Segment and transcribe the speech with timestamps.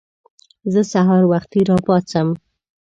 [0.73, 2.27] زه سهار وختي راپاڅم.